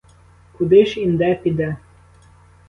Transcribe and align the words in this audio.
Куди 0.57 0.85
ж 0.85 0.99
інде 1.01 1.35
піде? 1.35 1.77